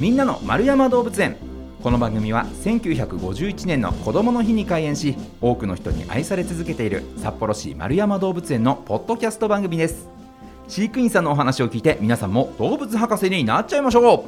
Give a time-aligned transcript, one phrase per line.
[0.00, 1.36] みんなの丸山動物園。
[1.82, 10.08] この番組は1951年の子どもの日に開園し多くの人に愛され続けている札幌市丸山動物園のポッドキャスト番組です。
[10.68, 14.26] 飼育員さんのお話を聞いて皆さんも動物博士になっちゃいましょ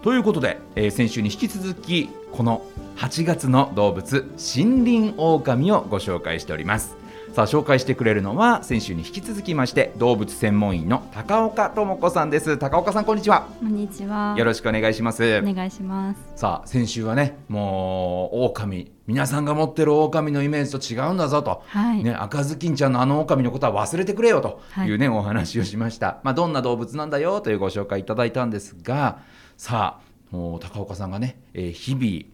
[0.00, 0.04] う。
[0.04, 2.60] ということで、えー先週に引き続きこの
[2.96, 7.03] 8月の動物森林狼をご紹介しております。
[7.34, 12.56] さあ紹介してくれるのは先週に引き続きまして動物専門員の高岡智子さんです。
[12.58, 13.48] 高岡さんこんにちは。
[13.58, 14.36] こんにちは。
[14.38, 15.40] よろしくお願いします。
[15.40, 16.20] お願いします。
[16.36, 18.92] さあ先週はねもう狼。
[19.08, 22.04] 皆さんが持ってる狼のイメージと違うんだぞと、はい。
[22.04, 24.62] ね、赤ずきんちゃんのあの狼のことは忘れてくれよと。
[24.70, 24.88] はい。
[24.88, 27.40] いうね、お話をしました、まあ、どんな動物なんだよ？
[27.40, 29.18] というご紹介いただいたんですが
[29.56, 32.32] さあもう高岡さんがね、えー日々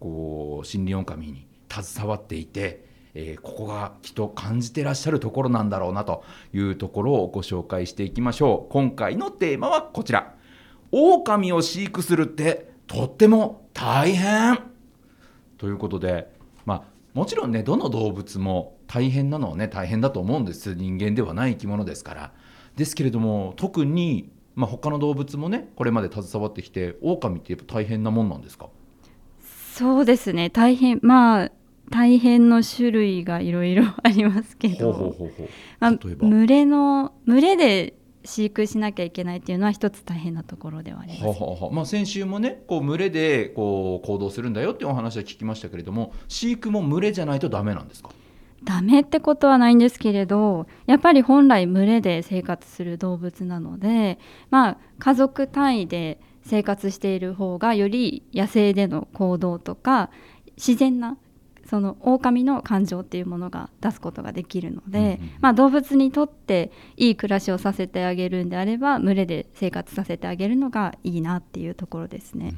[0.00, 8.72] こう森林狼に携わっていて、えーここがきっと感じてらっしゃるところなんだろうなというところをご紹介していきましょう。
[8.72, 10.34] 今回のテーマはこちら。
[10.92, 14.58] 狼を飼育するってとっても大変。
[15.58, 16.32] ということで、
[16.64, 16.82] まあ、
[17.14, 20.74] もちろんねどの動物も大変なのはね大変だと思うんです。
[20.74, 22.32] 人間ではない生き物ですから。
[22.76, 28.68] ですけれども特に、まあ、他の動物もねこれまで携わってきて狼ってやっぱ大変なもんなんですか？
[29.74, 30.50] そうですね。
[30.50, 31.52] 大変まあ
[31.90, 35.16] 大変の種類がいろいろありますけど、
[36.20, 41.24] 群れの群れで飼育しなきゃいけないっていうのは一つ大変なところではあります。
[41.24, 41.74] はあはあはあ。
[41.74, 48.10] まあ、先週もねこう群れでこう行動するんだよっていうお話は聞きましたけれども飼育も群れじゃないとダメなんですか？
[48.62, 54.18] ダメってことはないんですけれどやっぱり本来群れで生活する動物なので、
[54.50, 60.10] まあ、家族単位で生活している方がより野生での行動とか
[60.58, 61.16] 自然な
[61.70, 65.18] その狼の感情っていうものが出すことができるので、うんうん。
[65.40, 72.54] まあ、動物にとっていい暮らしをさせてあげるんであれば群れで生活させてあげるのがいいなっていうところですね。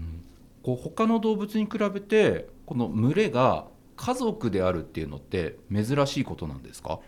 [0.63, 3.67] こう他の動物に比べてこの群れが
[3.97, 7.01] 家族であるっていうのって珍しいことなんですか？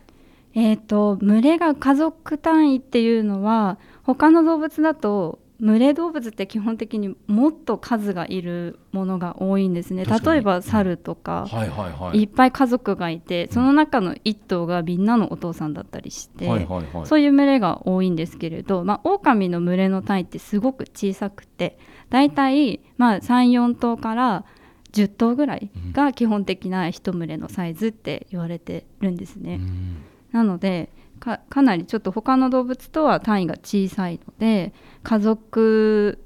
[0.54, 10.04] えー、と群れが家族単位っていうのは他の動物だと群れ動物って基本的にもっと数がいるものが多いんですね。
[10.04, 12.22] 例えば猿とか、はいはいはい。
[12.22, 17.06] いっぱい家族がいてその中の一頭がみんなのお父さんだったりして、はいはいはい。
[17.06, 21.78] そういう群れが多いんですけれど、まあ、狼の群れの単位ってすごく小さくて
[22.10, 24.44] だいたいまあ34頭から
[24.92, 29.54] 10頭ぐらいが基本的な一群れのサイズって言われてるんですね。
[29.54, 29.96] うん。
[30.32, 36.18] なのでかかなりちょっと他の動物とは単位が小さいので家族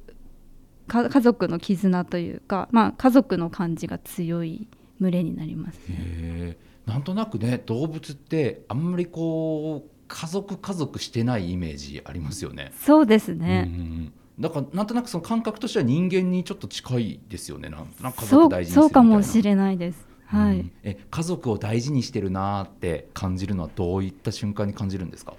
[0.87, 4.67] か家族の絆というか、まあ、家族の感じが強い
[5.01, 6.57] 群れになりますね。
[6.87, 12.73] なんとなくね動物ってあんまりこう家族家族してないイメージありますよね。
[12.81, 20.08] そうですうんね、うんうんだからなんとなくその感覚としては人間にちょっと近いですよねなんか家族大事にそうかもしれないです。
[20.29, 20.73] はい、うん。
[20.83, 25.35] え家族を大事にしてるなーって感じるのはどういった瞬間に感じるんですか？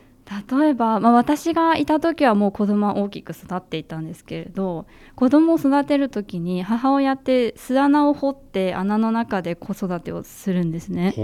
[0.60, 4.86] 例えば、まあ、私がいた時はもう子供は大きく育っていたんですけれど
[5.16, 11.16] 子供を育てる時に母親って巣穴を掘って穴の中で子育てをするんですね。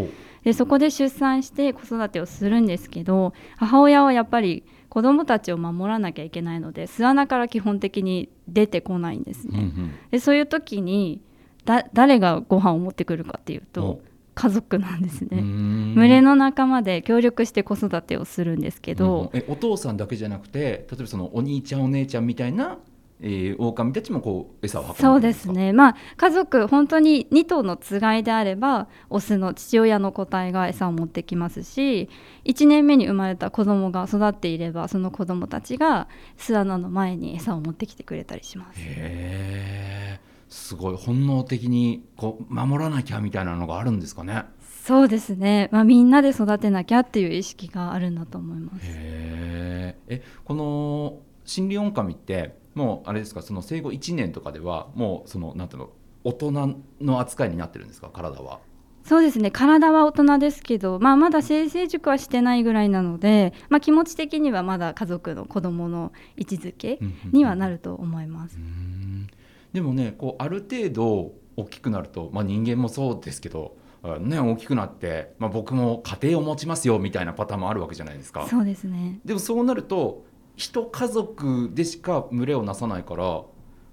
[0.44, 9.72] でそこで出産して子育てをするんですけど母親はやっぱり子供たちを守らなきゃいけないので巣穴から基本的に出てこないんですね。
[10.10, 11.22] でそういう時に
[11.66, 13.74] だ誰がご飯を持ってくるかっていうお。
[13.74, 14.02] と
[14.36, 15.42] 家族なんですね。
[15.42, 15.96] ん。
[15.96, 22.78] 群れの仲間で協力して子育てをするんですけど、うんえお父さんだけじゃなくて例えばそのお兄ちゃんお姉ちゃんみたいな、
[23.22, 25.72] えー、狼たちもこう餌を運んでくるそうんですね。
[25.72, 32.10] まあ家族本当に2頭のつがいであればオスの父親の個体が餌を持ってきますし
[32.44, 38.80] 1年目に生まれた子供が育っていればその子供たちが巣穴の前に餌を持ってきてくれたりします。
[38.82, 44.46] へえすごい本能的にこう守らなきゃみたいなのがあるんですかね。
[44.84, 48.80] そうですね、まあ、みんなで育てなきゃっていう意識があるんだと思います。
[48.84, 53.42] へええこの森林狼ってもうあれですか？
[53.42, 55.90] その生後1年とかではもうそのなんていうの
[56.24, 58.10] 大人の扱いになってるんですか？
[58.10, 58.60] 体は。
[59.04, 59.52] そうですね。
[59.52, 67.00] 体は大人ですけど、まあ、まだ性成熟はしてないぐらいなので、まあ、気持ち的にはまだ家族の子供の位置づけ
[67.32, 68.58] にはなると思います。
[68.58, 68.60] う。
[68.62, 69.28] ん
[69.76, 78.48] でもねこうある程度大きくなると、まあ、人間もそうですけど、あね、大きくなって、まあ、僕も家庭を持ちますよみたいなパターンもあるわけじゃないですか。
[78.48, 79.20] そうですね。
[79.24, 80.26] でもそうなると
[80.56, 83.44] 一家族でしか群れをなさないから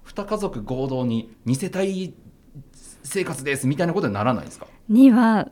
[0.03, 2.13] 二家族合同に二世帯
[3.03, 5.49] 生活ですみたいなことにならないんですか、には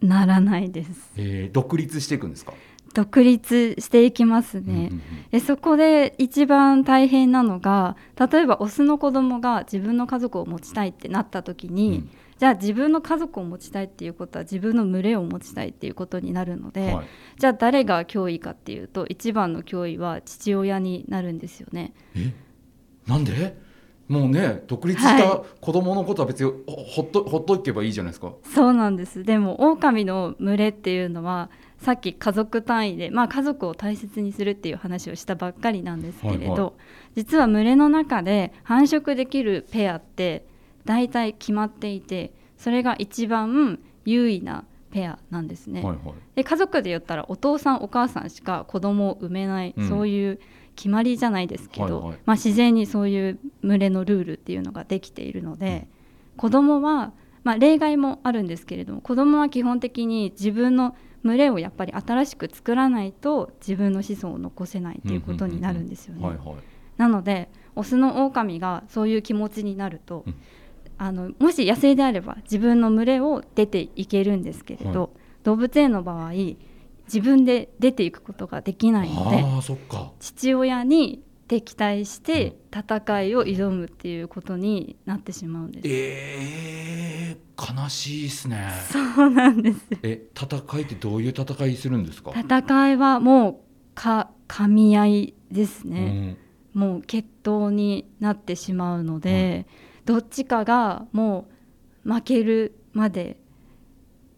[0.00, 0.90] ならないです。
[1.16, 2.52] えー独立していくんですか？
[2.96, 4.90] 独立していきますね。
[5.30, 12.10] でそこで一番大変なのが例えばオスの子供が自分の家族を持ちたいってなった時に、うん。
[12.38, 17.06] じゃあ自分の家族を持ちたいっていうことは自分の群れを持ちたいっていうことになるので、はい。
[17.38, 21.92] じゃあ誰が脅威かっていうと一番の脅威は父親になるんですよね。
[22.14, 22.32] え？
[23.06, 23.56] なんで？
[24.08, 28.32] もうね独立した子供のことは別にほほっとほっといけばいいじゃないですか。
[28.54, 29.22] そうなんです。
[29.22, 36.72] でも狼の群れっていうのはさっき家族単位で、まあ、家族を大切にするっていう話をしたばっかりなんですけれど、はいはい
[37.16, 40.44] 実は群れの中で繁殖できるペアって
[40.84, 45.82] 大体決まっていてそれが一番優位なペアなんですね。
[45.82, 46.14] はいはい。
[46.34, 50.40] で家族で言ったらお父さんお母さんしか子供を産めない、うんそういう
[50.74, 55.88] 決まりじゃないですけど、はいはいまあ、自然にそういう群れのルールっていうのができているので、
[56.36, 57.12] 子供は、
[57.44, 60.94] まあ、例外もあるんですけれども子供は基本的に自分の
[61.26, 66.38] 群れをやっぱり新しく作らないと自分の子孫を残せないっていうことになるんですよね。
[66.96, 70.34] なのでオスの狼がそういう気持ちになると、うん
[70.98, 75.10] あのもし野生であれば自分の群れを出ていけるんですけれど、はい
[75.42, 76.32] 動物園の場合
[77.06, 80.10] 自分で出ていくことができないのでああそっか。
[80.18, 85.88] 父親に敵対して戦いを挑むっていうことになってしまうんです。
[85.88, 88.70] えー、悲しいですね。
[88.90, 92.32] そうなんですえ戦いってどういう戦いするんですか？
[92.34, 96.10] 戦いはもうか噛み合いですうね。
[96.10, 96.38] ん
[96.78, 99.66] もう決闘になってしまうので、
[100.04, 101.48] どっちかがも
[102.04, 103.38] う負けるまで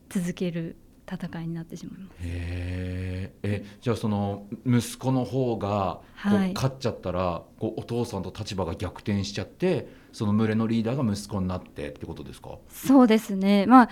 [0.08, 0.76] 続ける
[1.10, 2.10] 戦いになってしまいます。
[2.20, 12.58] へーえじゃあその息子の方がこうはい勝っちゃったら、こうお父さんと立場が逆転しちゃってその群れのリーダーが息子になってってことですか？
[12.68, 13.66] そうですね。
[13.66, 13.88] まあ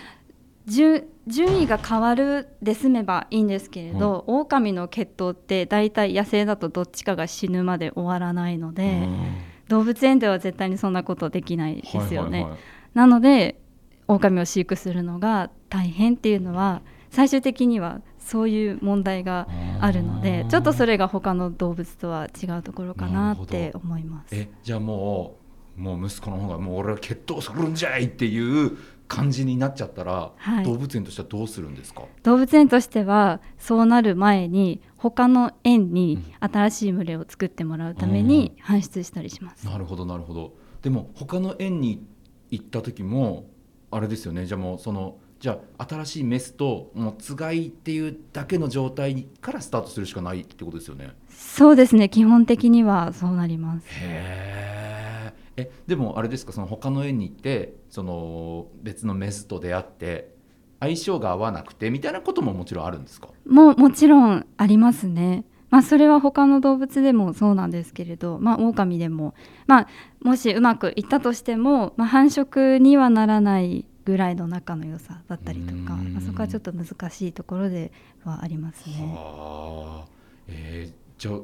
[0.67, 9.27] 順順位が変わるで済めばいいんですけれど、狼の血統って大体野生だとどっちかが死ぬまで終わらないので、うん
[9.69, 12.11] 動物園では絶対にそんなことできないですよね。
[12.13, 12.59] はいはいはい
[12.95, 13.61] なので
[14.09, 16.81] 狼を飼育するのが大変っていうのは
[17.17, 19.49] 最終的にはそういう問題が
[19.81, 24.35] あるのでちょっとそれが他の動物とは違うところかなって思います。
[24.37, 25.39] えじゃあも
[25.79, 28.77] うもう息子の方がもう俺は決闘するんじゃいっていう
[29.09, 30.65] 感じになっちゃったら、はい。
[30.65, 32.03] 動物園としてはどうするんですか？
[32.23, 39.65] 動物園としてはそうなる前に他の園に新しい群れを作ってもらうために搬出したりします。
[39.65, 40.53] なるほどなるほど。
[40.83, 42.07] でも他の園に
[42.51, 43.49] 行った時も
[43.91, 44.45] あれですよね。
[44.45, 51.11] じゃあもうそのじゃあ新しいメスともうつがいっていうだけの状態からスタートするしかないってことですよね。
[51.29, 52.09] そうですね。
[52.09, 53.87] 基本的にはそうなります。
[53.91, 55.62] へー。
[55.62, 56.53] えでもあれですか？
[56.53, 60.35] その他の園に行ってその別のメスと出会って
[60.81, 63.29] 相性が合わなくてみたいなことももちろんあるんですか？
[63.47, 65.44] ももちろんありますね。
[65.69, 69.35] まあ、それは他の動物でもそうなんですけれど、まあ、狼でも、
[69.67, 69.89] まあ、
[70.23, 77.93] もしうまくいったとしても、まあ、繁殖にはならないぐらいの仲の良さだったりとか、まあ、そこはちょっと難しいところで
[78.25, 78.94] はありますね。
[79.14, 80.08] はあ、
[80.49, 81.41] えーじゃあ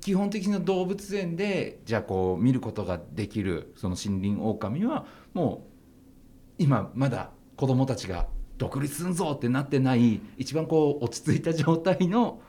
[0.00, 5.66] 基本的な動物園でじゃあこう見ることができるその森林オオカミはも
[6.58, 8.28] う今まだ子供たちが
[8.58, 12.40] 独立すんぞってなってない一番こう落ち着いた状態の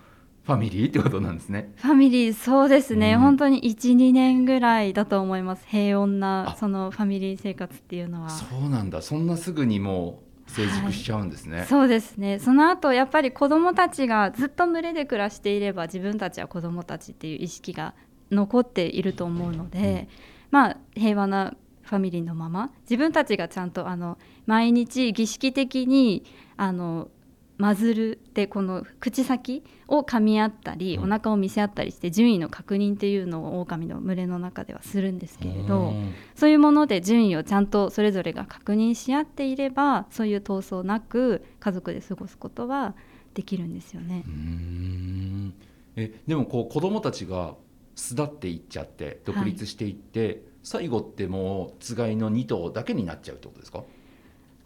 [0.50, 1.72] ファミリーってことなんですね。
[1.76, 3.20] ファミリーそうですね、うん。
[3.20, 5.64] 本当に12年ぐらいだと思います。
[5.68, 6.56] 平穏なあ。
[6.56, 8.30] そのファミリー生活っていうのは。
[8.30, 9.04] そうなんだ。
[9.04, 11.66] そんなすぐにもう成熟しちゃうんですね。
[11.70, 12.40] そうですね。
[12.40, 17.94] その後やっぱり子どもたちがずっと群れで暮らしていれば自分たちは子どもたちっていう意識が
[18.32, 20.10] 残っていると思うので、
[20.50, 26.24] まあ平和なファミリーのまま自分たちがちゃんとあの毎日儀式的に
[26.58, 27.10] あの
[27.60, 35.90] マズルでこの口先を噛み合ったり、うんお腹を見せ合ったりして順位の確認っていうのを狼の群れの中ではするんですけれど。
[35.90, 42.96] うんそういうもので順位をちゃんとそれぞれが確認し合っていればそういう闘争なく家族で過ごすことは
[43.34, 44.34] できるんですよねうー。
[44.34, 45.54] ん
[45.98, 47.56] えでもこう子供たちが
[47.96, 53.84] 巣立っていっちゃって独立していって、最後ってもうつがいの2頭だけになっちゃうってことですか？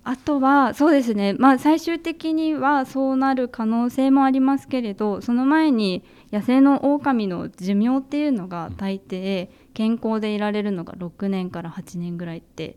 [0.06, 12.76] あとはそうですね、まあ、最終的にはそうなる可能性もありますけれどその前に野生の狼の寿命っていうのが大抵健康でいられるのが6年から8年ぐらいって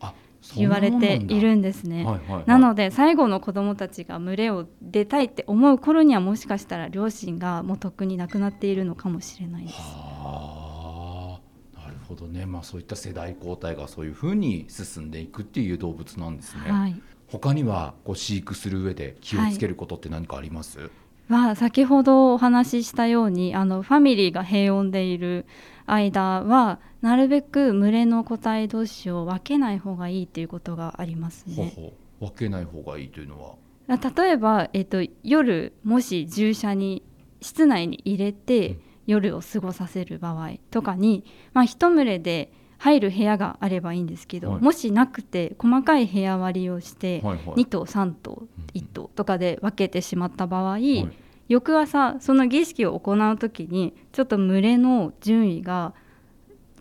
[0.54, 2.04] 言われているんですね。
[2.04, 2.44] はいはいはい。
[2.46, 9.74] なので最後の子どもたちが群れを出たいって思う頃にはもしかしたら両親がもうとっくに亡くなっているのかもしれないです。
[9.76, 11.40] は
[11.74, 12.46] あなるほどね。
[12.46, 20.90] まあそういった世代交代がそういうふうに進んでいくっていう動物なんですね、はい、他にはこう飼育する上で気をつけることって何かあります、
[21.28, 25.44] は先ほどお話ししたようにあのファミリーが平穏でいる
[25.86, 31.54] 間はなるべく群れの個体同士を分けない方がいいということがありますね。
[31.56, 32.26] ほうほう。
[32.26, 33.56] 分けない方がいいというのは？
[33.88, 37.02] 例えば、えっと、夜もし従者に
[37.40, 38.80] 室内に入れて、うん。
[39.06, 44.60] 夜を過ごさせる場合とかに、まあ、一群れで入る部屋があればいいんですけど、はい。
[44.60, 47.62] もしなくて細かい部屋割りをして、はいはい。
[47.62, 51.08] 2頭3頭1頭とかで分けてしまった場合、はい。
[51.48, 55.94] 翌朝その儀式を行う時にちょっと群れの順位が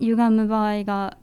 [0.00, 1.16] 歪む場合が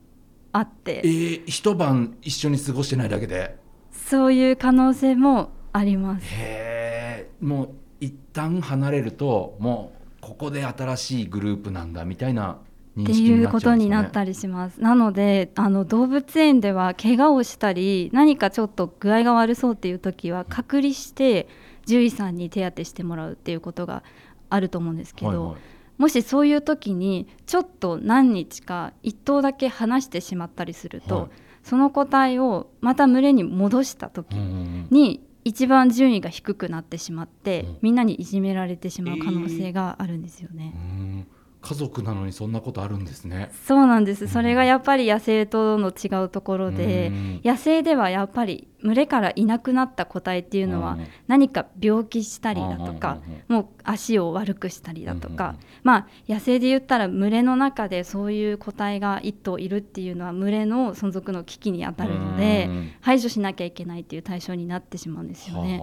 [0.52, 3.58] あっえてー、一晩一緒に過ごしてないだけで？
[3.92, 6.26] そういう可能性もあります。
[6.26, 14.80] へえもう一旦離れるともうここで新しいグループなんだみたいな認っていうことになったりします。
[14.80, 21.48] なのであの動物園では怪我をしたり何かちょっと具合が悪そうっていう時は隔離して
[21.86, 24.04] 獣医さんに手当てしてもらうっていうことが
[24.50, 25.62] あると思うんですけど、はいはい。
[25.98, 31.30] もしそういう時にちょっと何日か1頭だけ離してしまったりすると、はい。
[31.64, 37.78] その個体をまた群れに戻した時に一番順位が低くなってしまって、うん。
[37.82, 40.74] みんなにいじめられてしまう可能性があるんですよね。
[40.76, 41.28] うん
[41.64, 43.50] 家族なのにそんなことあるんですね。
[43.66, 44.30] そうなんです、うん。
[44.30, 47.42] それがやっぱり野生との違うところで、うん。
[47.44, 65.82] 野生ではやっぱり群れからいなくなった個体っていうのはうん何か病気したりだとか、もう足を悪くしたりだとか、まあ野生で言ったら群れの中でそういう個体が1頭いるっていうのは群れの存続の危機にあたるので、うん排除しなきゃいけないっていう対象になってしまうんですよね。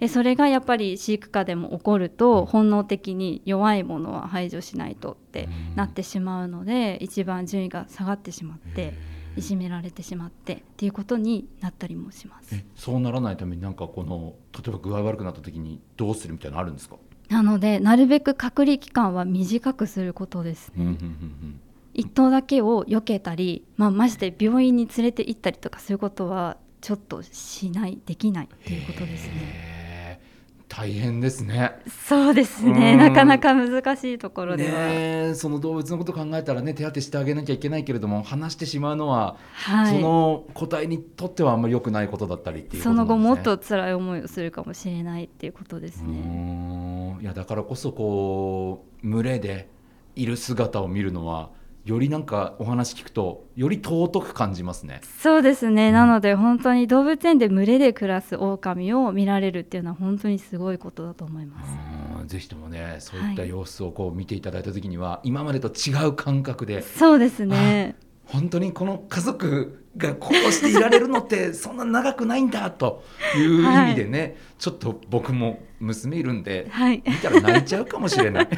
[0.00, 8.94] でそれがやっぱり飼育下でも起こると、本能的に弱いものは排除しないとってなってしまうので、一番順位が下がってしまって
[9.38, 12.54] いじめられてしまってっていうことになったりもします。
[12.54, 16.96] えそうならないためになんかこの例えば具合悪くなった時にどうするみたいなのあるんですか、
[17.28, 20.72] なのでなるべく隔離期間は短くすることです。
[20.76, 21.60] うんうんうん
[21.94, 29.67] 一頭だけを避けたり、まあ、まして病院に連れて行ったりとかそういうことはちょっとしないできないっていうことですね。
[30.68, 31.80] 大変ですね。
[31.88, 32.98] そうですうねん。
[32.98, 34.76] なかなか難しいところでは、ね
[35.30, 47.18] えその動物のこと考えたらね手当てしてあげなきゃいけないけれども話してしまうのは、はい、その個体にとってはあんまり良くないことだったりっていうことそなんです、ね、の後もっと辛い思いをするかもしれないっていうことですうね。
[47.20, 49.68] いやだからこそこう群れで
[50.14, 51.50] いる姿を見るのは
[51.88, 55.00] よりなんかお話聞くとより尊く感じますね。
[55.22, 61.70] そうですね、なので本当に動物園で群れで暮らす狼を見られるっていうのは本当にすごいことだと思います。
[62.20, 67.96] うんぜひともねそういったはい様子をこう見ていただいた時には、今までと違う感覚でそうですね。
[68.26, 73.04] 本当にこの家族がこうしていられるのってそんな長くないんだと
[73.36, 77.02] いう意味でね、ちょっと僕も娘いるんではい。
[77.06, 78.48] 見たら泣いちゃうかもしれない。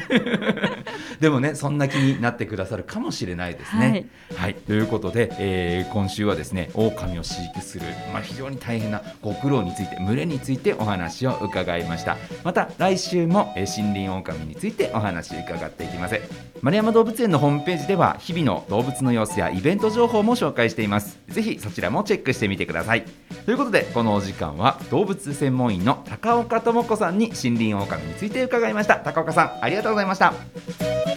[1.19, 4.07] でもねそんな気になってくださるかもしれないですね。
[4.35, 12.17] はい、ということで、えー今週はですね狼を飼育する、まあ、非常に大変なご苦労について群れについてお話を伺いました。
[12.43, 16.19] また来週も、えー森林狼についてお話伺っていきます。
[16.61, 23.05] 丸山動物園のホームページでは日々の動物の様子やイベント情報も紹介していますぜひそちらもチェックしてみてください。
[23.45, 28.97] ということでこのお時間は動物専門医の高岡智子さんに森林狼について伺いました。
[28.97, 31.10] 高岡さんありがとうございました。